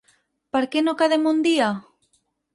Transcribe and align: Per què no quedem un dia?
Per 0.57 0.61
què 0.75 0.83
no 0.87 0.95
quedem 1.03 1.29
un 1.33 1.45
dia? 1.49 1.69